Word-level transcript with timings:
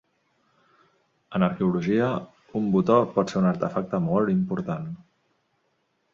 En 1.39 1.45
arqueologia, 1.47 2.07
un 2.61 2.73
botó 2.77 2.97
pot 3.19 3.35
ser 3.35 3.39
un 3.43 3.51
artefacte 3.51 4.01
molt 4.09 4.35
important. 4.39 4.91